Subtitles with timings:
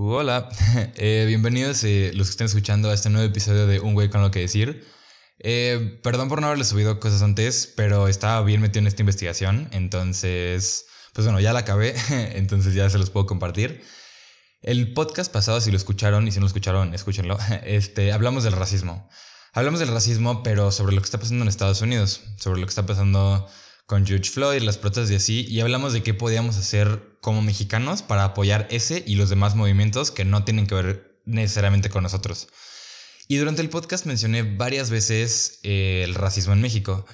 [0.00, 0.48] Hola,
[0.94, 4.22] eh, bienvenidos eh, los que estén escuchando a este nuevo episodio de Un güey con
[4.22, 4.86] lo que decir.
[5.40, 9.68] Eh, perdón por no haberles subido cosas antes, pero estaba bien metido en esta investigación,
[9.72, 11.96] entonces, pues bueno, ya la acabé,
[12.36, 13.82] entonces ya se los puedo compartir.
[14.62, 18.52] El podcast pasado, si lo escucharon y si no lo escucharon, escúchenlo, este, hablamos del
[18.52, 19.10] racismo.
[19.52, 22.70] Hablamos del racismo, pero sobre lo que está pasando en Estados Unidos, sobre lo que
[22.70, 23.48] está pasando
[23.86, 28.02] con George Floyd, las protestas y así, y hablamos de qué podíamos hacer como mexicanos
[28.02, 32.48] para apoyar ese y los demás movimientos que no tienen que ver necesariamente con nosotros.
[33.26, 37.06] Y durante el podcast mencioné varias veces eh, el racismo en México.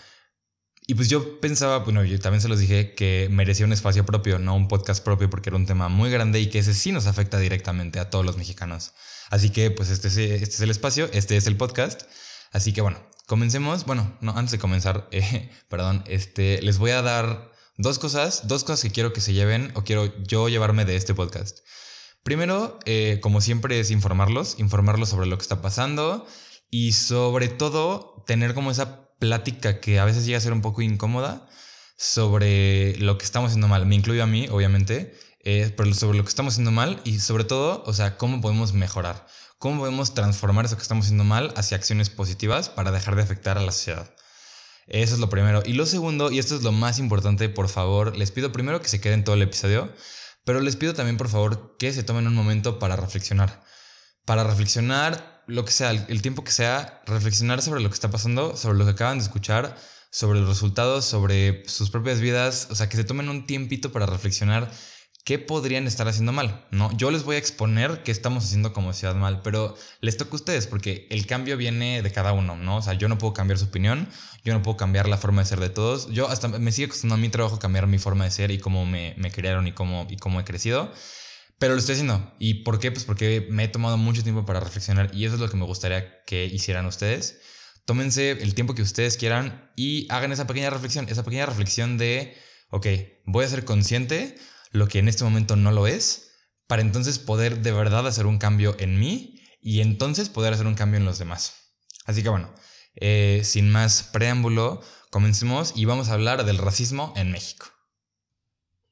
[0.87, 4.39] Y pues yo pensaba, bueno, yo también se los dije que merecía un espacio propio,
[4.39, 7.07] no un podcast propio, porque era un tema muy grande y que ese sí nos
[7.07, 8.93] afecta directamente a todos los mexicanos.
[9.31, 12.03] Así que pues este es, este es el espacio, este es el podcast.
[12.53, 17.01] Así que bueno, Comencemos, bueno, no, antes de comenzar, eh, perdón, este, les voy a
[17.01, 20.97] dar dos cosas, dos cosas que quiero que se lleven o quiero yo llevarme de
[20.97, 21.61] este podcast.
[22.23, 26.27] Primero, eh, como siempre, es informarlos, informarlos sobre lo que está pasando
[26.71, 30.83] y sobre todo tener como esa plática que a veces llega a ser un poco
[30.83, 31.49] incómoda
[31.97, 33.87] sobre lo que estamos haciendo mal.
[33.87, 37.45] Me incluyo a mí, obviamente, eh, pero sobre lo que estamos haciendo mal y sobre
[37.45, 39.27] todo, o sea, cómo podemos mejorar.
[39.59, 43.57] ¿Cómo podemos transformar eso que estamos haciendo mal hacia acciones positivas para dejar de afectar
[43.59, 44.15] a la sociedad?
[44.87, 45.63] Eso es lo primero.
[45.65, 48.89] Y lo segundo, y esto es lo más importante, por favor, les pido primero que
[48.89, 49.93] se queden todo el episodio,
[50.45, 53.63] pero les pido también, por favor, que se tomen un momento para reflexionar.
[54.27, 58.57] Para reflexionar lo que sea, el tiempo que sea, reflexionar sobre lo que está pasando,
[58.57, 59.77] sobre lo que acaban de escuchar,
[60.11, 64.07] sobre los resultados, sobre sus propias vidas, o sea, que se tomen un tiempito para
[64.07, 64.71] reflexionar
[65.25, 66.95] qué podrían estar haciendo mal, ¿no?
[66.97, 70.37] Yo les voy a exponer qué estamos haciendo como sociedad mal, pero les toca a
[70.37, 72.77] ustedes porque el cambio viene de cada uno, ¿no?
[72.77, 74.07] O sea, yo no puedo cambiar su opinión,
[74.45, 77.15] yo no puedo cambiar la forma de ser de todos, yo hasta me sigue costando
[77.15, 80.07] a mi trabajo cambiar mi forma de ser y cómo me, me criaron y cómo,
[80.11, 80.93] y cómo he crecido,
[81.59, 82.35] pero lo estoy haciendo.
[82.39, 82.93] ¿Y por qué?
[82.93, 85.65] Pues porque me he tomado mucho tiempo para reflexionar y eso es lo que me
[85.65, 87.41] gustaría que hicieran ustedes.
[87.87, 92.37] Tómense el tiempo que ustedes quieran y hagan esa pequeña reflexión, esa pequeña reflexión de,
[92.71, 92.87] ok,
[93.25, 94.37] voy a ser consciente
[94.75, 96.33] lo que en este momento no lo es,
[96.67, 100.75] para entonces poder de verdad hacer un cambio en mí y entonces poder hacer un
[100.75, 101.55] cambio en los demás.
[102.07, 102.53] Así que bueno,
[102.97, 107.67] eh, sin más preámbulo, comencemos y vamos a hablar del racismo en México.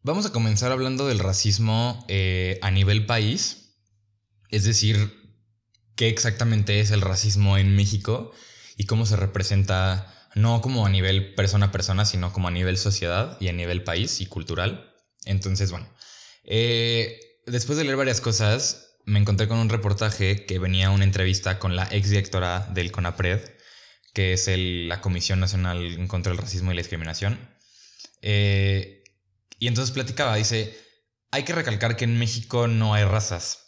[0.03, 3.77] Vamos a comenzar hablando del racismo eh, a nivel país,
[4.51, 5.13] es decir,
[5.97, 8.31] qué exactamente es el racismo en México
[8.77, 12.79] y cómo se representa no como a nivel persona a persona, sino como a nivel
[12.79, 14.92] sociedad y a nivel país y cultural.
[15.25, 15.89] Entonces, bueno,
[16.45, 21.59] eh, después de leer varias cosas, me encontré con un reportaje que venía una entrevista
[21.59, 23.41] con la ex directora del CONAPRED,
[24.13, 27.39] que es la Comisión Nacional contra el Racismo y la Discriminación.
[28.21, 29.05] Eh,
[29.59, 30.77] y entonces platicaba, dice,
[31.31, 33.62] hay que recalcar que en México no hay razas.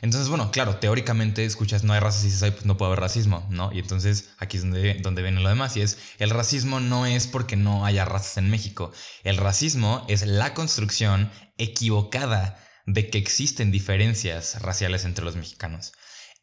[0.00, 3.44] Entonces, bueno, claro, teóricamente escuchas no hay razas y dices, pues no puede haber racismo,
[3.50, 3.72] ¿no?
[3.72, 7.26] Y entonces aquí es donde, donde viene lo demás y es, el racismo no es
[7.26, 8.92] porque no haya razas en México.
[9.24, 15.92] El racismo es la construcción equivocada de que existen diferencias raciales entre los mexicanos.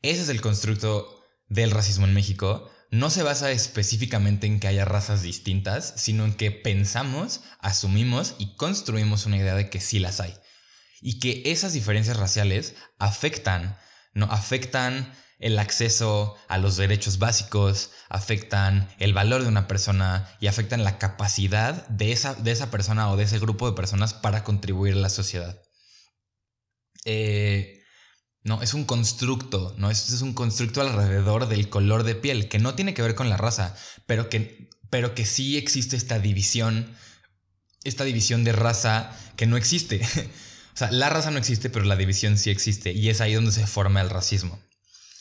[0.02, 2.70] Ese es el constructo del racismo en México.
[2.92, 8.56] No se basa específicamente en que haya razas distintas, sino en que pensamos, asumimos y
[8.58, 10.36] construimos una idea de que sí las hay
[11.06, 13.78] y que esas diferencias raciales afectan,
[14.16, 14.26] ¿no?
[14.26, 20.84] Afectan el acceso a los derechos básicos, afectan el valor de una persona y afectan
[20.84, 24.96] la capacidad de esa, de esa persona o de ese grupo de personas para contribuir
[24.96, 25.62] a la sociedad.
[27.06, 27.84] Eh,
[28.42, 29.92] no, es un constructo, ¿no?
[29.92, 33.30] Es, es un constructo alrededor del color de piel, que no tiene que ver con
[33.30, 33.76] la raza,
[34.08, 36.96] pero que, pero que sí existe esta división,
[37.84, 40.02] esta división de raza que no existe.
[40.75, 43.53] O sea, la raza no existe, pero la división sí existe y es ahí donde
[43.53, 44.59] se forma el racismo.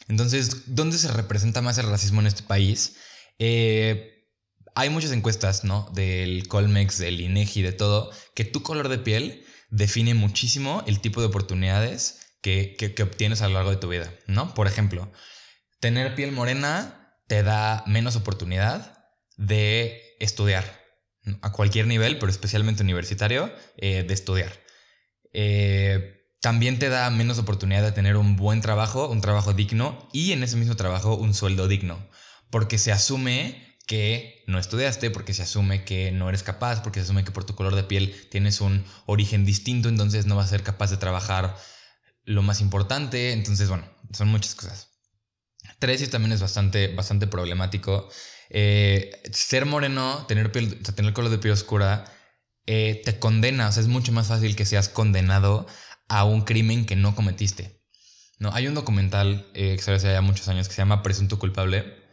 [0.09, 2.97] Entonces, ¿dónde se representa más el racismo en este país?
[3.39, 4.27] Eh,
[4.75, 5.89] hay muchas encuestas, ¿no?
[5.95, 11.21] Del Colmex, del INEGI, de todo, que tu color de piel define muchísimo el tipo
[11.21, 14.55] de oportunidades que, que, obtienes a lo largo de tu vida, ¿no?
[14.55, 15.11] Por ejemplo,
[15.79, 19.07] tener piel morena te da menos oportunidad
[19.37, 20.83] de estudiar,
[21.41, 24.64] a cualquier nivel, pero especialmente universitario, eh, de estudiar.
[25.35, 30.33] Eh, también te da menos oportunidad de tener un buen trabajo, un trabajo digno y
[30.33, 32.09] en ese mismo trabajo un sueldo digno.
[32.51, 37.05] Porque se asume que no estudiaste, porque se asume que no eres capaz, porque se
[37.05, 40.51] asume que por tu color de piel tienes un origen distinto, entonces no vas a
[40.51, 41.57] ser capaz de trabajar
[42.25, 43.33] lo más importante.
[43.33, 44.89] Entonces, bueno, son muchas cosas.
[45.79, 48.09] Tres, y también es bastante, bastante problemático.
[48.51, 52.05] Eh, ser moreno, tener, piel, tener color de piel oscura,
[52.67, 55.67] eh, te condena, o sea, es mucho más fácil que seas condenado
[56.09, 57.81] a un crimen que no cometiste.
[58.39, 61.39] No, hay un documental eh, que se hace ya muchos años que se llama Presunto
[61.39, 62.05] Culpable.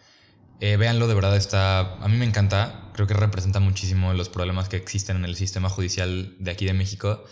[0.59, 1.95] Eh, véanlo, de verdad está.
[1.95, 2.91] A mí me encanta.
[2.93, 6.73] Creo que representa muchísimo los problemas que existen en el sistema judicial de aquí de
[6.73, 7.23] México.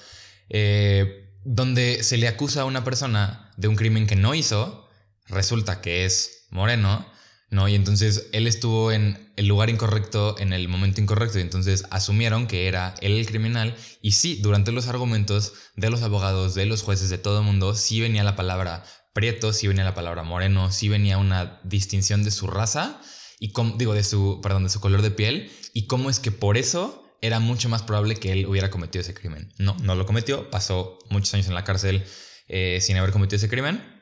[0.49, 4.89] Eh, donde se le acusa a una persona de un crimen que no hizo,
[5.27, 7.05] resulta que es moreno,
[7.49, 7.67] ¿no?
[7.67, 12.47] Y entonces él estuvo en el lugar incorrecto en el momento incorrecto y entonces asumieron
[12.47, 16.83] que era él el criminal y sí, durante los argumentos de los abogados, de los
[16.83, 20.71] jueces, de todo el mundo, sí venía la palabra prieto, sí venía la palabra moreno,
[20.71, 23.01] sí venía una distinción de su raza
[23.39, 26.57] y digo de su, perdón, de su color de piel y cómo es que por
[26.57, 29.53] eso era mucho más probable que él hubiera cometido ese crimen.
[29.57, 32.05] No, no lo cometió, pasó muchos años en la cárcel
[32.47, 33.98] eh, sin haber cometido ese crimen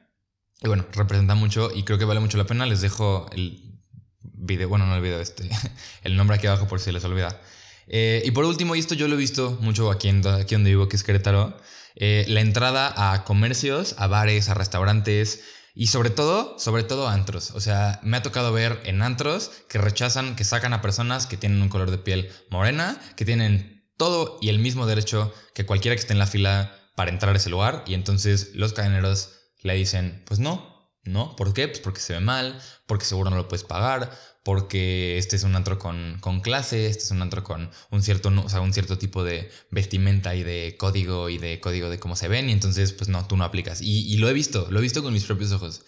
[0.62, 2.66] y bueno, representa mucho y creo que vale mucho la pena.
[2.66, 3.82] Les dejo el
[4.22, 5.50] video, bueno, no el video, este,
[6.04, 7.40] el nombre aquí abajo por si les olvida.
[7.88, 10.72] Eh, y por último, y esto yo lo he visto mucho aquí, en, aquí donde
[10.72, 11.58] vivo, que es Querétaro,
[11.96, 15.44] eh, la entrada a comercios, a bares, a restaurantes
[15.74, 17.52] y sobre todo, sobre todo antros.
[17.52, 21.38] O sea, me ha tocado ver en antros que rechazan, que sacan a personas que
[21.38, 25.96] tienen un color de piel morena, que tienen todo y el mismo derecho que cualquiera
[25.96, 29.76] que esté en la fila para entrar a ese lugar y entonces los cadeneros le
[29.76, 31.36] dicen, pues no, ¿no?
[31.36, 31.68] ¿Por qué?
[31.68, 34.12] Pues porque se ve mal, porque seguro no lo puedes pagar,
[34.44, 38.30] porque este es un antro con, con clase, este es un antro con un cierto,
[38.30, 42.16] o sea, un cierto tipo de vestimenta y de código y de código de cómo
[42.16, 43.82] se ven y entonces pues no, tú no aplicas.
[43.82, 45.84] Y, lo he visto, lo he visto con mis propios ojos.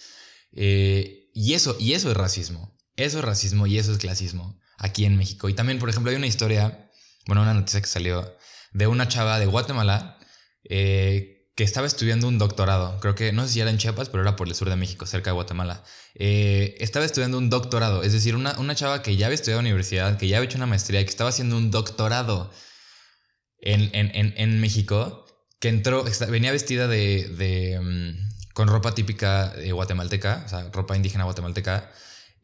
[0.52, 2.78] Eh, y eso, y eso es racismo.
[2.96, 5.48] Eso es racismo y eso es clasismo aquí en México.
[5.48, 6.92] Y también, por ejemplo, hay una historia,
[7.28, 8.36] bueno, una noticia que salió
[8.74, 10.20] de una chava de Guatemala
[10.64, 13.02] eh, que estaba estudiando un doctorado.
[13.02, 15.06] Creo que, no sé si era en Chiapas, pero era por el sur de México,
[15.06, 15.84] cerca de Guatemala.
[16.16, 19.66] Eh, estaba estudiando un doctorado, es decir, una, una, chava que ya había estudiado en
[19.66, 22.50] universidad, que ya había hecho una maestría, que estaba haciendo un doctorado
[23.60, 25.26] en, en, en, México,
[25.60, 31.26] que entró, venía vestida de, de mm, con ropa típica guatemalteca, o sea, ropa indígena
[31.26, 31.92] guatemalteca,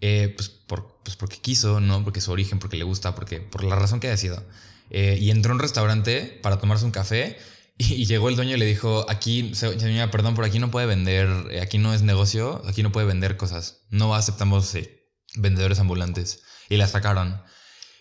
[0.01, 2.03] eh, pues, por, pues porque quiso, ¿no?
[2.03, 4.43] Porque su origen, porque le gusta, porque por la razón que haya sido.
[4.89, 7.37] Eh, y entró a un restaurante para tomarse un café
[7.77, 11.27] y llegó el dueño y le dijo, aquí, señora, perdón, por aquí no puede vender,
[11.51, 13.85] eh, aquí no es negocio, aquí no puede vender cosas.
[13.89, 16.43] No aceptamos eh, vendedores ambulantes.
[16.69, 17.41] Y la sacaron.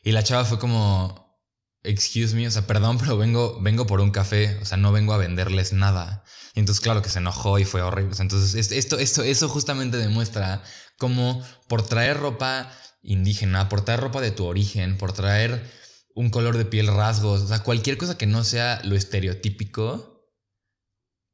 [0.05, 1.41] Y la chava fue como,
[1.82, 5.12] excuse me, o sea, perdón, pero vengo, vengo por un café, o sea, no vengo
[5.12, 6.25] a venderles nada.
[6.55, 8.15] Y entonces, claro que se enojó y fue horrible.
[8.21, 10.62] Entonces, esto, esto, eso justamente demuestra
[10.99, 12.71] cómo por traer ropa
[13.03, 15.69] indígena, por traer ropa de tu origen, por traer
[16.14, 20.32] un color de piel, rasgos, o sea, cualquier cosa que no sea lo estereotípico,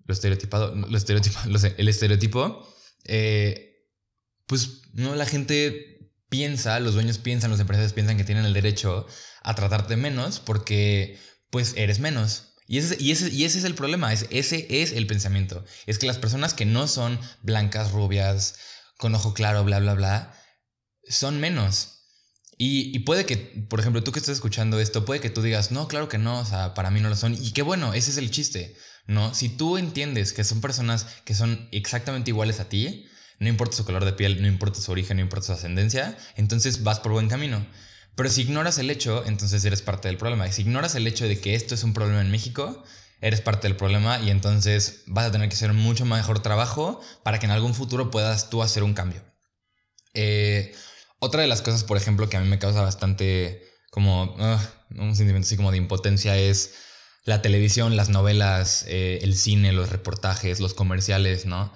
[0.06, 0.75] lo estereotipado,
[1.47, 2.67] lo sé, el estereotipo,
[3.05, 3.87] eh,
[4.47, 9.06] pues no, la gente piensa, los dueños piensan, los empresarios piensan que tienen el derecho
[9.43, 11.19] a tratarte menos porque
[11.50, 12.55] pues eres menos.
[12.67, 15.65] Y ese, y ese, y ese es el problema, es, ese es el pensamiento.
[15.87, 18.59] Es que las personas que no son blancas, rubias,
[18.97, 20.35] con ojo claro, bla, bla, bla,
[21.09, 22.00] son menos.
[22.62, 25.89] Y, puede que, por ejemplo, tú que estás escuchando esto, puede que tú digas, no,
[25.89, 27.33] claro que no, o sea, para mí no lo son.
[27.33, 28.77] Y qué bueno, ese es el chiste,
[29.07, 29.33] ¿no?
[29.33, 33.07] Si tú entiendes que son personas que son exactamente iguales a ti,
[33.39, 36.83] no importa su color de piel, no importa su origen, no importa su ascendencia, entonces
[36.83, 37.67] vas por buen camino.
[38.15, 40.47] Pero si ignoras el hecho, entonces eres parte del problema.
[40.47, 42.85] Y si ignoras el hecho de que esto es un problema en México,
[43.23, 47.39] eres parte del problema y entonces vas a tener que hacer mucho mejor trabajo para
[47.39, 49.23] que en algún futuro puedas tú hacer un cambio.
[50.13, 50.75] Eh,
[51.20, 54.34] otra de las cosas, por ejemplo, que a mí me causa bastante como
[54.96, 56.74] un sentimiento así como de impotencia es
[57.24, 61.72] la televisión, las novelas, eh, el cine, los reportajes, los comerciales, ¿no?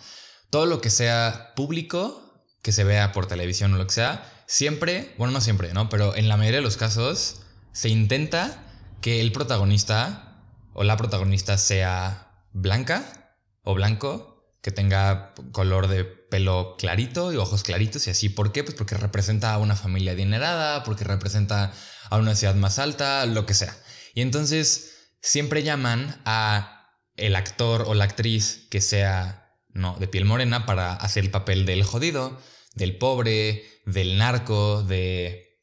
[0.50, 5.14] Todo lo que sea público, que se vea por televisión o lo que sea, siempre,
[5.18, 5.88] bueno, no siempre, ¿no?
[5.88, 8.64] Pero en la mayoría de los casos se intenta
[9.02, 16.74] que el protagonista o la protagonista sea blanca o blanco que tenga color de pelo
[16.76, 18.28] clarito y ojos claritos y así.
[18.28, 18.64] ¿Por qué?
[18.64, 21.72] Pues porque representa a una familia adinerada, porque representa
[22.10, 23.72] a una ciudad más alta, lo que sea.
[24.14, 30.24] Y entonces siempre llaman a el actor o la actriz que sea no de piel
[30.24, 32.36] morena para hacer el papel del jodido,
[32.74, 35.56] del pobre, del narco, de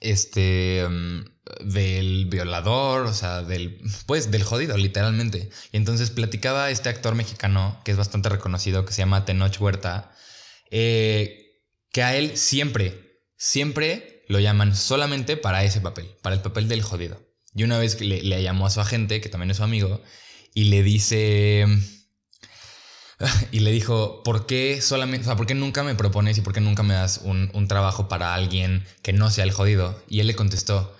[0.00, 1.24] este mm,
[1.64, 5.50] del violador, o sea, del, pues, del jodido, literalmente.
[5.72, 10.12] Y entonces platicaba este actor mexicano, que es bastante reconocido, que se llama Tenoch Huerta,
[10.70, 11.60] eh,
[11.92, 16.82] que a él siempre, siempre lo llaman solamente para ese papel, para el papel del
[16.82, 17.20] jodido.
[17.54, 20.02] Y una vez le, le llamó a su agente, que también es su amigo,
[20.54, 21.66] y le dice...
[23.52, 26.60] Y le dijo, ¿por qué solamente, o ¿por qué nunca me propones y por qué
[26.60, 30.02] nunca me das un, un trabajo para alguien que no sea el jodido?
[30.08, 30.94] Y él le contestó,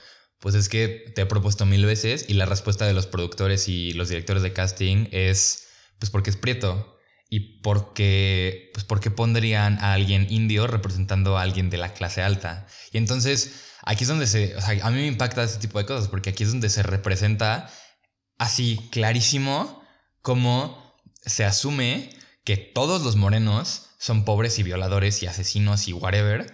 [0.44, 3.94] pues es que te he propuesto mil veces y la respuesta de los productores y
[3.94, 6.98] los directores de casting es, pues porque es prieto.
[7.30, 11.94] y por qué, pues, por qué pondrían a alguien indio representando a alguien de la
[11.94, 12.66] clase alta.
[12.92, 15.86] Y entonces aquí es donde se, o sea, a mí me impacta este tipo de
[15.86, 17.70] cosas, porque aquí es donde se representa
[18.36, 19.82] así clarísimo
[20.20, 22.10] cómo se asume
[22.44, 26.52] que todos los morenos son pobres y violadores y asesinos y whatever,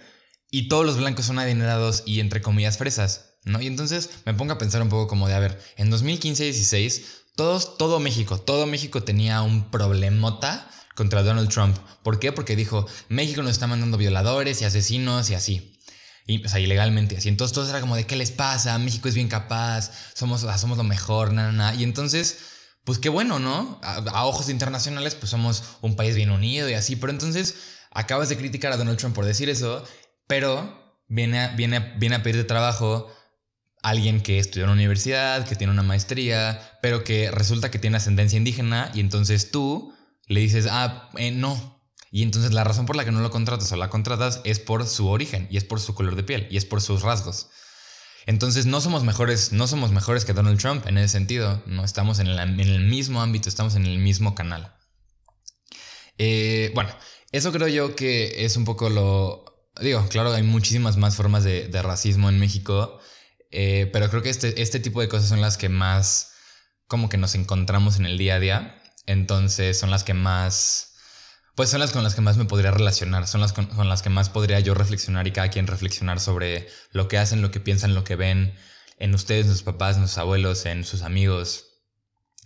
[0.49, 3.61] y todos los blancos son adinerados y entre comillas fresas, ¿no?
[3.61, 7.03] Y entonces me pongo a pensar un poco como de, a ver, en 2015-16,
[7.35, 11.77] todos, todo México, todo México tenía un problemota contra Donald Trump.
[12.03, 12.31] ¿Por qué?
[12.31, 15.79] Porque dijo, México nos está mandando violadores y asesinos y así.
[16.27, 17.29] Y, o sea, ilegalmente así.
[17.29, 18.77] Entonces todo era como de, ¿qué les pasa?
[18.77, 21.73] México es bien capaz, somos, somos lo mejor, nada.
[21.73, 22.37] Y entonces,
[22.83, 23.79] pues qué bueno, ¿no?
[23.83, 26.95] A, ojos internacionales, pues somos un país bien unido y así.
[26.95, 27.55] Pero entonces
[27.91, 29.83] acabas de criticar a Donald Trump por decir eso
[30.31, 33.11] pero viene a, viene, viene a pedir trabajo
[33.81, 37.97] alguien que estudió en la universidad, que tiene una maestría, pero que resulta que tiene
[37.97, 39.93] ascendencia indígena y entonces tú
[40.27, 41.81] le dices, ah, eh, no.
[42.11, 44.85] Y entonces la razón por la que no lo contratas o la contratas es por
[44.85, 47.49] su origen y es por su color de piel y es por sus rasgos.
[48.25, 51.63] Entonces no somos mejores, no somos mejores que Donald Trump en ese sentido.
[51.65, 54.75] No estamos en el, en el mismo ámbito, estamos en el mismo canal.
[56.17, 56.91] Eh, bueno,
[57.31, 59.45] eso creo yo que es un poco lo,
[59.81, 62.99] digo, claro, hay muchísimas más formas de, racismo en México,
[63.51, 66.33] eh, pero creo que este, este tipo de cosas son las que más
[66.87, 70.95] como que nos encontramos en el día a día, entonces son las que más,
[71.55, 74.09] pues son las con las que más me podría relacionar, son las con, las que
[74.09, 77.95] más podría yo reflexionar y cada quien reflexionar sobre lo que hacen, lo que piensan,
[77.95, 78.55] lo que ven
[78.97, 81.65] en ustedes, en sus papás, en sus abuelos, en sus amigos.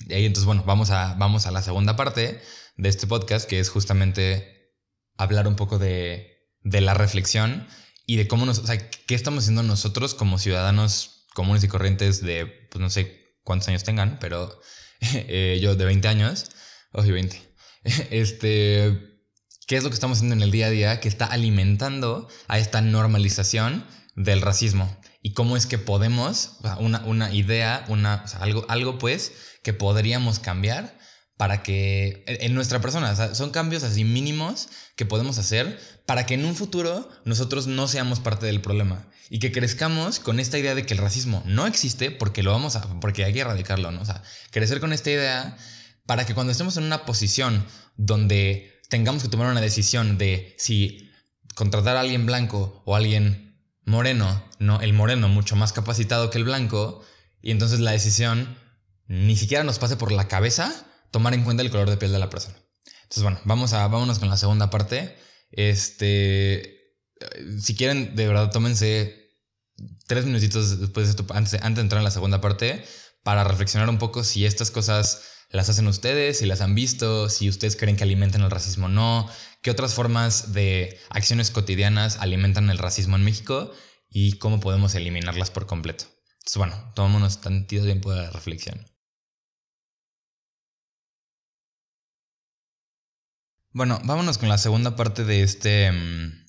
[0.07, 2.41] Y ahí entonces, bueno, vamos a, vamos a la segunda parte
[2.77, 4.73] de este podcast, que es justamente
[5.17, 6.35] hablar un poco de
[6.65, 7.67] de la reflexión
[8.05, 12.21] y de cómo nos, o sea, qué estamos haciendo nosotros como ciudadanos comunes y corrientes
[12.21, 14.59] de, pues no sé cuántos años tengan, pero
[15.01, 16.51] eh, yo de 20 años,
[16.91, 17.41] oye, 20,
[18.11, 19.19] este,
[19.67, 22.59] qué es lo que estamos haciendo en el día a día que está alimentando a
[22.59, 23.85] esta normalización
[24.15, 29.33] del racismo y cómo es que podemos, una, una idea, una, algo, algo pues
[29.63, 30.97] que podríamos cambiar
[31.37, 36.45] para que en nuestra persona, son cambios así mínimos que podemos hacer para que en
[36.45, 40.85] un futuro nosotros no seamos parte del problema y que crezcamos con esta idea de
[40.85, 44.01] que el racismo no existe porque lo vamos a porque hay que erradicarlo, ¿no?
[44.01, 45.57] O sea, crecer con esta idea
[46.05, 47.65] para que cuando estemos en una posición
[47.97, 51.11] donde tengamos que tomar una decisión de si
[51.53, 56.45] contratar a alguien blanco o alguien moreno, no, el moreno mucho más capacitado que el
[56.45, 57.03] blanco
[57.41, 58.57] y entonces la decisión
[59.07, 60.73] ni siquiera nos pase por la cabeza
[61.15, 62.57] tomar en cuenta el color de piel de la persona.
[63.03, 65.15] Entonces, bueno, vamos a, vámonos con la segunda parte.
[65.49, 66.91] Este,
[67.61, 69.31] si quieren, de verdad, tómense
[70.07, 72.83] tres minutitos después de esto, antes, antes de entrar en la segunda parte,
[73.23, 77.47] para reflexionar un poco si estas cosas las hacen ustedes, si las han visto, si
[77.47, 79.29] ustedes creen que alimentan el racismo o no,
[79.61, 83.71] qué otras formas de acciones cotidianas alimentan el racismo en México
[84.09, 86.07] y cómo podemos eliminarlas por completo.
[86.39, 88.85] Entonces, bueno, tomémonos tantito tiempo de reflexión.
[93.75, 96.45] Bueno, vámonos con la segunda parte de este, mm,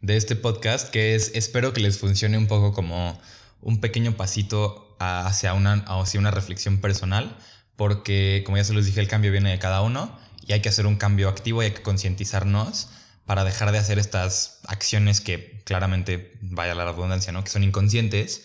[0.00, 3.20] de este podcast, que es, espero que les funcione un poco como
[3.60, 7.38] un pequeño pasito hacia una, hacia una reflexión personal,
[7.76, 10.68] porque como ya se los dije, el cambio viene de cada uno y hay que
[10.68, 12.88] hacer un cambio activo y hay que concientizarnos
[13.26, 17.44] para dejar de hacer estas acciones que claramente, vaya la redundancia, ¿no?
[17.44, 18.44] Que son inconscientes.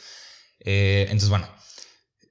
[0.59, 1.49] Eh, entonces, bueno,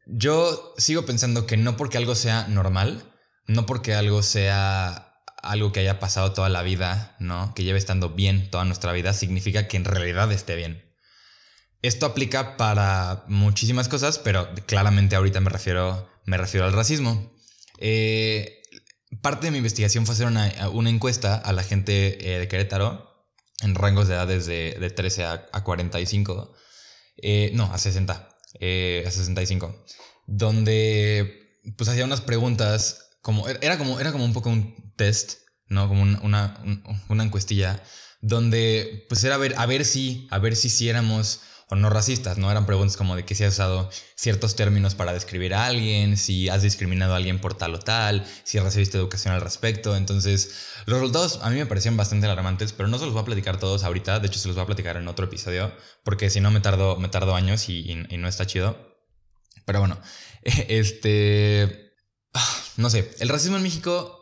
[0.07, 3.13] yo sigo pensando que no porque algo sea normal,
[3.49, 5.10] no porque algo sea
[5.43, 7.55] algo que haya pasado toda la vida, ¿no?
[7.55, 10.85] Que lleve estando bien toda nuestra vida, significa que en realidad esté bien.
[11.83, 17.33] Esto aplica para muchísimas cosas, pero claramente ahorita me refiero, me refiero al racismo.
[17.79, 18.63] Eh,
[19.23, 20.49] parte de mi investigación fue hacer una,
[20.91, 23.27] encuesta a la gente eh, de Querétaro
[23.63, 26.55] en rangos de edades de, de 13 a, 45.
[27.17, 28.13] Eh, no, a 60.
[28.13, 29.85] a 65.
[30.27, 31.41] Donde
[31.77, 35.39] pues hacía unas preguntas como, era como, era como un poco un test,
[35.69, 35.89] ¿no?
[35.89, 36.63] Como una,
[37.09, 37.83] una, encuestilla,
[38.21, 41.41] donde pues era ver, a ver si, a ver si, si éramos
[41.71, 42.51] o no racistas, ¿no?
[42.51, 46.51] Eran preguntas como de que si has usado ciertos términos para describir a alguien, si
[46.51, 49.97] has discriminado a alguien por tal o tal, si recibiste educación al respecto.
[49.97, 53.25] Entonces, los resultados a mí me parecían bastante alarmantes, pero no se los voy a
[53.25, 55.73] platicar todos ahorita, de hecho se los voy a platicar en otro episodio,
[56.05, 58.77] porque si no me tardo, me tardo años y, y no está chido.
[59.65, 59.99] Pero bueno,
[60.43, 61.91] este
[62.77, 64.20] no sé, el racismo en México,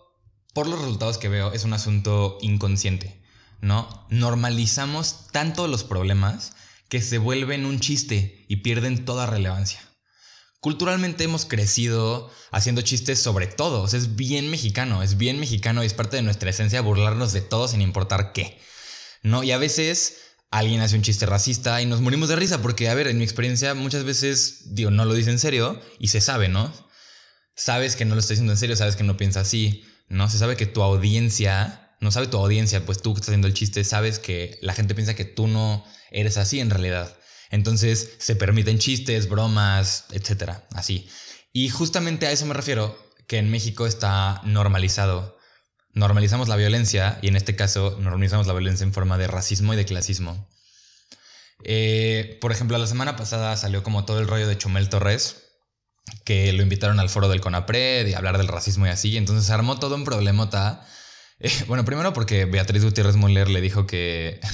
[0.58, 3.22] por los resultados que veo, es un asunto inconsciente,
[3.60, 4.04] ¿no?
[4.10, 6.54] Normalizamos tanto los problemas
[6.88, 9.78] que se vuelven un chiste y pierden toda relevancia.
[10.58, 13.82] culturalmente hemos crecido haciendo chistes sobre todo.
[13.82, 17.32] O sea, es bien mexicano, es bien mexicano y es parte de nuestra esencia burlarnos
[17.32, 18.60] de todo sin importar qué.
[19.22, 19.44] ¿No?
[19.44, 20.16] Y a veces
[20.50, 23.22] alguien hace un chiste racista y nos morimos de risa porque, a ver, en mi
[23.22, 26.72] experiencia muchas veces, digo, no lo dice en serio y se sabe, ¿no?
[27.54, 30.28] Sabes que no lo estoy diciendo en serio, sabes que no piensa así, ¿no?
[30.28, 33.54] Se sabe que tu audiencia, no sabe tu audiencia, pues tú que estás haciendo el
[33.54, 37.16] chiste, sabes que la gente piensa que tú no eres así en realidad.
[37.50, 41.08] Entonces se permiten chistes, bromas, etcétera, así.
[41.52, 42.96] Y justamente a eso me refiero,
[43.28, 45.38] que en México está normalizado.
[45.92, 49.76] Normalizamos la violencia y en este caso normalizamos la violencia en forma de racismo y
[49.76, 50.48] de clasismo.
[51.64, 55.47] Eh, por ejemplo, la semana pasada salió como todo el rollo de Chumel Torres,
[56.24, 59.16] que lo invitaron al foro del CONAPRED y hablar del racismo y así.
[59.16, 60.86] Entonces se armó todo un problemota.
[61.40, 64.40] Eh, bueno, primero porque Beatriz Gutiérrez Muller le dijo que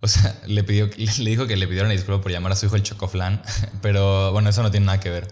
[0.00, 2.76] o sea, le, pidió, le dijo que le pidieron disculpa por llamar a su hijo
[2.76, 3.42] el Chocoflan,
[3.82, 5.28] pero bueno, eso no tiene nada que ver.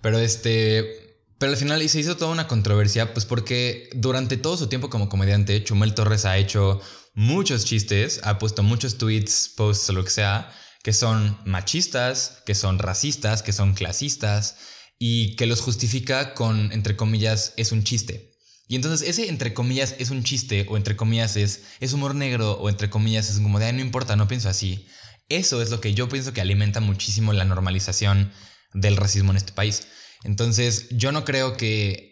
[0.00, 4.68] Pero este, pero al final se hizo toda una controversia, pues porque durante todo su
[4.68, 6.80] tiempo como comediante, Chumel Torres ha hecho
[7.14, 10.52] muchos chistes, ha puesto muchos tweets, posts lo que sea,
[10.88, 14.56] que son machistas, que son racistas, que son clasistas,
[14.98, 18.32] y que los justifica con, entre comillas, es un chiste.
[18.68, 22.52] Y entonces ese entre comillas es un chiste o entre comillas es, es humor negro
[22.52, 24.86] o entre comillas es como de, no importa, no pienso así.
[25.28, 28.32] Eso es lo que yo pienso que alimenta muchísimo la normalización
[28.72, 29.88] del racismo en este país.
[30.24, 32.07] Entonces yo no creo que...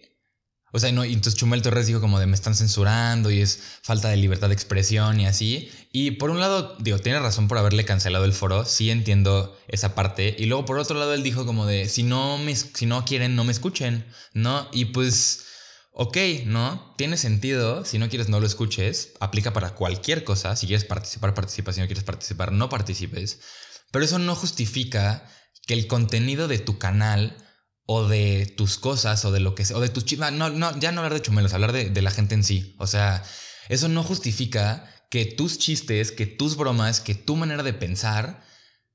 [0.73, 3.61] O sea, no, y entonces Chumel Torres dijo como de me están censurando y es
[3.83, 5.71] falta de libertad de expresión y así.
[5.93, 9.95] Y por un lado, digo, tiene razón por haberle cancelado el foro, sí entiendo esa
[9.95, 10.35] parte.
[10.39, 13.37] Y luego por otro lado él dijo como de si no, me, si no quieren,
[13.37, 14.05] no me escuchen,
[14.35, 14.69] ¿no?
[14.73, 15.47] Y pues
[15.99, 16.93] Ok, ¿no?
[16.99, 17.87] Tiene sentido.
[17.87, 19.15] Si no quieres, no lo escuches.
[19.19, 20.55] Aplica para cualquier cosa.
[20.55, 21.73] Si quieres participar, participa.
[21.73, 23.41] Si no quieres participar, no participes.
[23.91, 25.27] Pero eso no justifica
[25.67, 27.35] que el contenido de tu canal
[27.87, 30.79] o de tus cosas o de lo que sea, o de tus chivas, no, no,
[30.79, 32.75] ya no hablar de chumelos, hablar de, de la gente en sí.
[32.79, 33.23] O sea,
[33.69, 38.43] eso no justifica que tus chistes, que tus bromas, que tu manera de pensar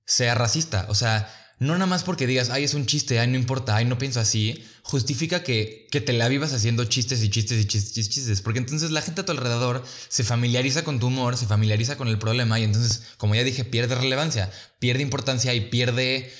[0.05, 0.85] sea racista.
[0.89, 1.29] O sea,
[1.61, 4.19] no nada más porque digas, ay, es un chiste, ay, no importa, ay, no pienso
[4.19, 8.41] así, justifica que, que te la vivas haciendo chistes y chistes y chistes y chistes.
[8.41, 12.07] Porque entonces la gente a tu alrededor se familiariza con tu humor, se familiariza con
[12.07, 16.33] el problema y entonces, como ya dije, pierde relevancia, pierde importancia y pierde,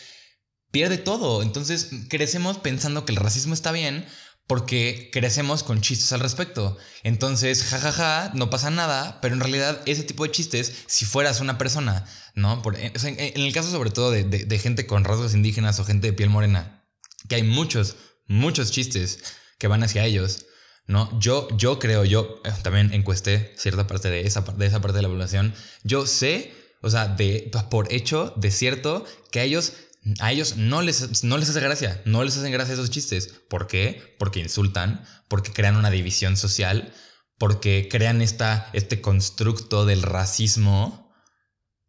[0.72, 1.44] pierde todo.
[1.44, 4.06] Entonces crecemos pensando que el racismo está bien
[4.52, 6.78] porque crecemos con chistes al respecto.
[7.04, 11.58] Entonces, jajaja, no pasa nada, pero en realidad ese tipo de chistes, si fueras una
[11.58, 12.06] persona,
[12.36, 12.62] ¿no?
[12.76, 16.30] Eh, en, el caso sobre todo de, gente con rasgos indígenas o gente de piel
[16.30, 16.86] morena,
[17.30, 17.96] que hay muchos,
[18.28, 19.20] muchos chistes
[19.58, 20.48] que van hacia ellos,
[20.86, 21.18] ¿no?
[21.18, 25.04] Yo, yo creo, yo eh, también encuesté cierta parte de esa, de esa parte de
[25.04, 25.54] la población,
[25.84, 29.72] yo sé, o sea, de, por hecho, de cierto, que a ellos
[30.20, 33.34] a ellos no les, no les hace gracia, no les hacen gracia esos chistes.
[33.50, 34.16] ¿Por qué?
[34.18, 36.94] Porque insultan, porque crean una división social,
[37.38, 41.14] porque crean esta, este constructo del racismo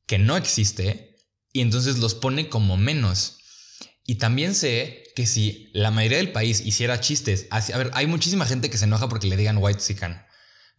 [0.07, 1.17] que no existe
[1.53, 3.39] y entonces los pone como menos.
[4.05, 8.47] Y también sé que si la mayoría del país hiciera chistes, a ver, hay muchísima
[8.47, 10.27] gente que se enoja porque le digan white sican.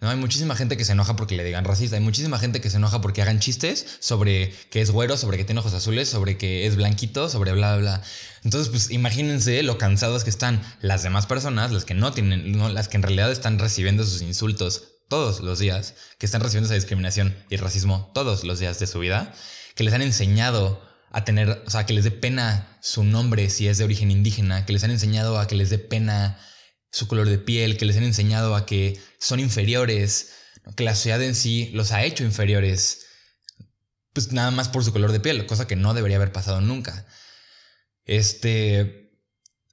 [0.04, 0.10] ¿No?
[0.10, 2.76] Hay muchísima gente que se enoja porque le digan racista, hay muchísima gente que se
[2.78, 6.68] enoja porque hagan chistes sobre que es güero, sobre que tiene ojos azules, sobre que
[6.68, 8.02] es blanquito, sobre bla, bla, bla.
[8.44, 12.90] Entonces, pues imagínense lo cansados que están las demás personas, las que no tienen, las
[12.90, 17.34] que en realidad están recibiendo sus insultos todos los días, que están recibiendo esa discriminación
[17.50, 19.34] y racismo todos los días de su vida,
[19.76, 23.70] que les han enseñado a tener, o sea, que les dé pena su nombre si
[23.70, 26.40] es de origen indígena, que les han enseñado a que les dé pena
[26.94, 30.34] su color de piel, que les han enseñado a que son inferiores,
[30.76, 33.08] que la sociedad en sí los ha hecho inferiores,
[34.14, 37.08] pues nada más por su color de piel, cosa que no debería haber pasado nunca.
[38.06, 39.12] Este,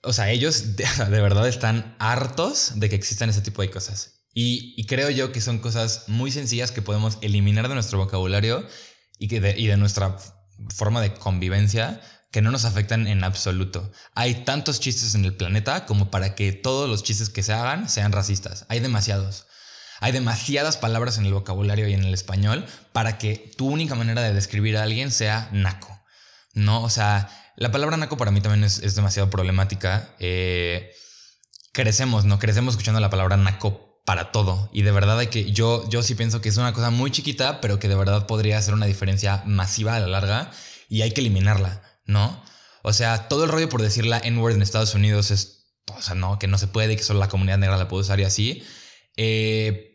[0.02, 4.24] o sea, ellos de, verdad están hartos de que existan ese tipo de cosas.
[4.33, 8.66] Y, y, creo yo que son cosas muy sencillas que podemos eliminar de nuestro vocabulario
[9.18, 10.16] y, que y de nuestra
[10.74, 13.90] forma de convivencia que no nos afectan en absoluto.
[14.14, 17.88] Hay tantos chistes en el planeta como para que todos los chistes que se hagan
[17.88, 18.66] sean racistas.
[18.68, 19.46] Hay demasiados.
[20.00, 24.22] Hay demasiadas palabras en el vocabulario y en el español para que tu única manera
[24.22, 26.00] de describir a alguien sea naco.
[26.54, 26.82] ¿No?
[26.82, 30.14] O sea, la palabra naco para mí también es, demasiado problemática.
[30.18, 30.92] Eh,
[31.72, 32.38] crecemos, ¿no?
[32.38, 34.70] Crecemos escuchando la palabra naco para todo.
[34.72, 37.78] Y de verdad que, yo, yo sí pienso que es una cosa muy chiquita, pero
[37.78, 40.50] que de verdad podría hacer una diferencia masiva a la larga
[40.88, 41.82] y hay que eliminarla.
[42.10, 42.42] ¿No?
[42.82, 46.14] O sea, todo el rollo por decir la N-word en Estados Unidos es, o sea,
[46.14, 48.62] no, que no se puede, que solo la comunidad negra la puede usar y así.
[49.16, 49.90] Eh,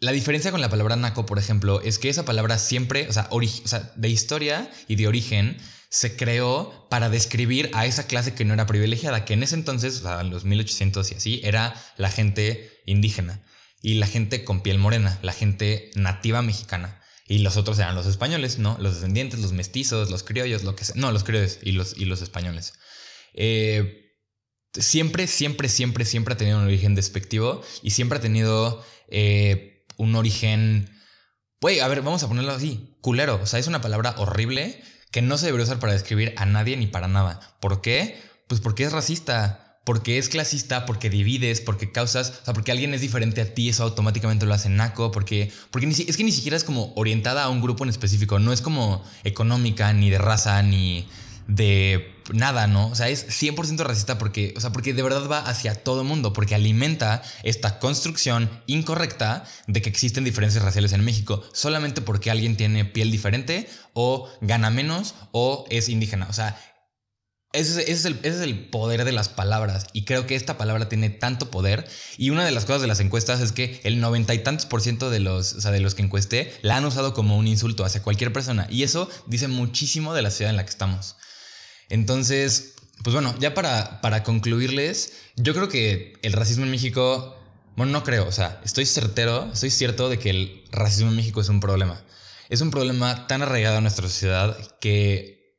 [0.00, 3.28] la diferencia con la palabra naco, por ejemplo, es que esa palabra siempre, o sea,
[3.30, 5.56] o sea, de historia y de origen,
[5.88, 10.02] se creó para describir a esa clase que no era privilegiada, que en ese entonces,
[10.04, 13.42] o en los 1800 y así, era la gente indígena
[13.80, 17.00] y la gente con piel morena, la gente nativa mexicana.
[17.28, 18.76] Y los otros eran los españoles, ¿no?
[18.80, 20.94] Los descendientes, los mestizos, los criollos, lo que sea.
[20.96, 22.74] No, los criollos y los, y los españoles.
[23.34, 24.14] Eh,
[24.72, 30.14] siempre, siempre, siempre, siempre ha tenido un origen despectivo y siempre ha tenido eh, un
[30.14, 30.90] origen...
[31.60, 32.96] Güey, a ver, vamos a ponerlo así.
[33.00, 33.40] Culero.
[33.42, 36.76] O sea, es una palabra horrible que no se debería usar para describir a nadie
[36.76, 37.56] ni para nada.
[37.60, 38.20] ¿Por qué?
[38.46, 42.92] Pues porque es racista porque es clasista, porque divides, porque causas, o sea, porque alguien
[42.92, 46.56] es diferente a ti, eso automáticamente lo hace naco, porque, porque es que ni siquiera
[46.56, 50.60] es como orientada a un grupo en específico, no es como económica, ni de raza,
[50.64, 51.06] ni
[51.46, 52.88] de nada, ¿no?
[52.88, 56.32] O sea, es 100% racista porque, o sea, porque de verdad va hacia todo mundo,
[56.32, 62.56] porque alimenta esta construcción incorrecta de que existen diferencias raciales en México solamente porque alguien
[62.56, 66.26] tiene piel diferente o gana menos o es indígena.
[66.28, 66.60] O sea,
[67.56, 71.88] ese es, el, poder de las palabras y creo que esta palabra tiene tanto poder
[72.18, 74.82] y una de las cosas de las encuestas es que el noventa y tantos por
[74.82, 78.32] ciento de los, de los que encuesté la han usado como un insulto hacia cualquier
[78.32, 81.16] persona y eso dice muchísimo de la ciudad en la que estamos.
[81.88, 87.36] Entonces, pues bueno, ya para, para concluirles, yo creo que el racismo en México,
[87.76, 91.40] bueno, no creo, o sea, estoy certero, estoy cierto de que el racismo en México
[91.40, 92.02] es un problema.
[92.48, 95.56] Es un problema tan arraigado a nuestra sociedad que,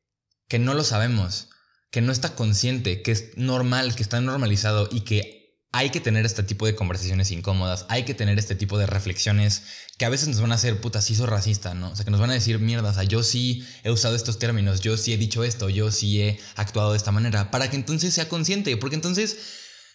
[0.47, 1.49] que no lo sabemos
[1.91, 5.37] que no está consciente, que es normal, que está normalizado y que
[5.71, 9.63] hay que tener este tipo de conversaciones incómodas, hay que tener este tipo de reflexiones
[9.97, 11.91] que a veces nos van a hacer, puta, sí soy racista, ¿no?
[11.91, 14.39] O sea, que nos van a decir, mierda, o sea, yo sí he usado estos
[14.39, 17.75] términos, yo sí he dicho esto, yo sí he actuado de esta manera, para que
[17.75, 19.37] entonces sea consciente, porque entonces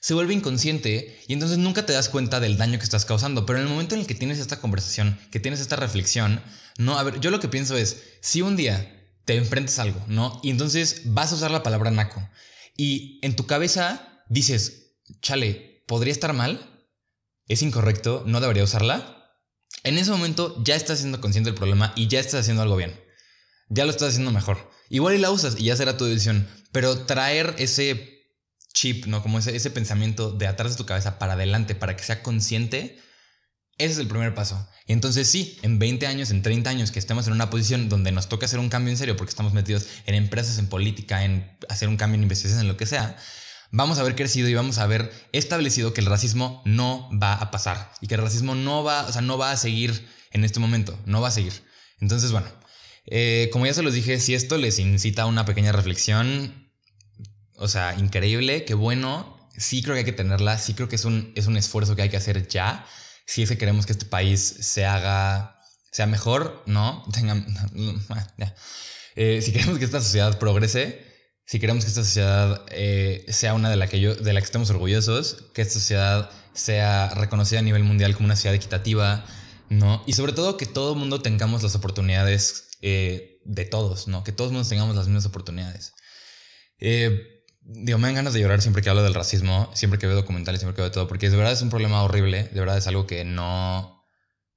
[0.01, 3.59] se vuelve inconsciente y entonces nunca te das cuenta del daño que estás causando, pero
[3.59, 6.43] en el momento en el que tienes esta conversación, que tienes esta reflexión,
[6.77, 10.03] no, a ver, yo lo que pienso es, si un día te enfrentas a algo,
[10.09, 10.41] ¿no?
[10.43, 12.29] Y entonces vas a usar la palabra naco.
[12.77, 16.87] Y en tu cabeza dices, chale, ¿podría estar mal?
[17.47, 18.25] ¿Es incorrecto?
[18.27, 19.37] ¿No debería usarla?
[19.85, 22.99] En ese momento ya estás siendo consciente del problema y ya estás haciendo algo bien.
[23.69, 24.71] Ya lo estás haciendo mejor.
[24.89, 26.49] Igual y la usas y ya será tu decisión.
[26.73, 28.23] Pero traer ese
[28.73, 29.23] chip, ¿no?
[29.23, 33.02] Como ese, ese pensamiento de atrás de tu cabeza para adelante, para que sea consciente,
[33.79, 34.69] ese es el primer paso.
[34.87, 38.13] Y entonces sí, en 20 años, en 30 años que estemos en una posición donde
[38.13, 41.57] nos toca hacer un cambio en serio porque estamos metidos en empresas, en política, en
[41.69, 43.17] hacer un cambio en investigación, en lo que sea,
[43.71, 47.51] vamos a haber crecido y vamos a haber establecido que el racismo no va a
[47.51, 50.61] pasar y que el racismo no va, o sea, no va a seguir en este
[50.61, 51.53] momento, no va a seguir.
[52.01, 52.49] Entonces, bueno,
[53.07, 56.71] eh, como ya se los dije, si esto les incita a una pequeña reflexión,
[57.57, 61.05] o sea, increíble, qué bueno, sí creo que hay que tenerla, sí creo que es
[61.05, 62.87] un, es un esfuerzo que hay que hacer ya
[63.33, 65.59] si es que queremos que este país se haga,
[65.91, 67.03] sea mejor, ¿no?
[67.15, 67.47] Tengan,
[69.17, 71.03] eh, si queremos que esta sociedad progrese,
[71.47, 74.45] si queremos que esta sociedad eh, sea una de la, que yo, de la que
[74.45, 79.25] estemos orgullosos, que esta sociedad sea reconocida a nivel mundial como una ciudad equitativa,
[79.71, 80.03] ¿no?
[80.07, 84.25] Y sobre todo que todo el mundo tengamos las oportunidades eh, de todos, ¿no?
[84.25, 85.95] Que todos tengamos las mismas oportunidades.
[86.81, 87.32] Eh,
[87.65, 90.61] digo, me dan ganas de llorar siempre que hablo del racismo, siempre que veo documentales,
[90.61, 93.07] siempre que veo todo, porque de verdad es un problema horrible, de verdad es algo
[93.07, 94.05] que no,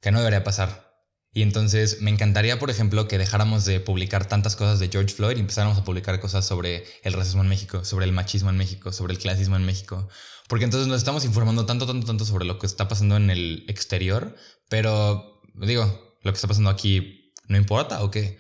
[0.02, 0.86] que no debería pasar.
[1.32, 5.36] Y entonces me encantaría, por ejemplo, que dejáramos de publicar tantas cosas de George Floyd
[5.36, 8.94] y empezáramos a publicar cosas sobre el racismo en México, sobre el machismo en México,
[8.94, 10.08] sobre el clasismo en México.
[10.48, 13.66] Porque entonces nos estamos informando tanto, tanto, tanto sobre lo que está pasando en el
[13.68, 14.34] exterior,
[14.70, 18.38] pero digo, lo que está pasando aquí no importa o qué.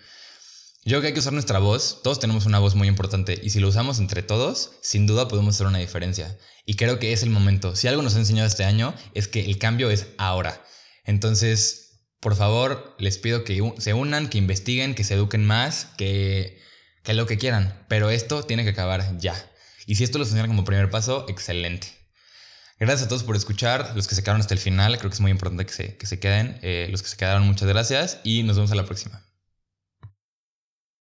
[0.88, 2.02] Yo creo que hay que usar nuestra voz.
[2.04, 5.56] Todos tenemos una voz muy importante y si lo usamos entre todos, sin duda podemos
[5.56, 6.38] hacer una diferencia.
[6.63, 7.76] Y creo que es el momento.
[7.76, 10.63] Si algo nos ha enseñado este año es que el cambio es ahora.
[11.04, 16.62] Entonces, por favor, les pido que se unan, que investiguen, que se eduquen más, que,
[17.02, 17.84] que lo que quieran.
[17.88, 19.34] Pero esto tiene que acabar ya.
[19.88, 21.88] Y si esto lo funciona como primer paso, excelente.
[22.80, 23.93] Gracias a todos por escuchar.
[23.95, 26.06] Los que se quedaron hasta el final, creo que es muy importante que se, que
[26.06, 26.60] se queden.
[26.62, 29.26] Eh, los que se quedaron, muchas gracias y nos vemos a la próxima.